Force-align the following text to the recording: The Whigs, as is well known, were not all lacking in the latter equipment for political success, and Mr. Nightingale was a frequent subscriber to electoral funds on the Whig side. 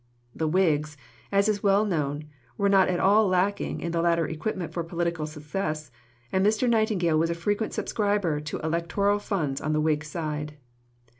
The 0.33 0.47
Whigs, 0.47 0.97
as 1.31 1.47
is 1.47 1.61
well 1.61 1.85
known, 1.85 2.23
were 2.57 2.69
not 2.69 2.89
all 2.97 3.27
lacking 3.27 3.81
in 3.81 3.91
the 3.91 4.01
latter 4.01 4.25
equipment 4.25 4.73
for 4.73 4.83
political 4.83 5.27
success, 5.27 5.91
and 6.31 6.43
Mr. 6.43 6.67
Nightingale 6.67 7.19
was 7.19 7.29
a 7.29 7.35
frequent 7.35 7.71
subscriber 7.73 8.39
to 8.39 8.57
electoral 8.61 9.19
funds 9.19 9.61
on 9.61 9.73
the 9.73 9.79
Whig 9.79 10.03
side. 10.03 10.57